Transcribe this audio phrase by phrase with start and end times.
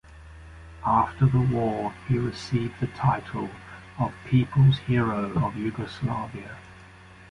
[0.83, 3.51] After the war he received the title
[3.99, 6.57] of People's Hero of Yugoslavia.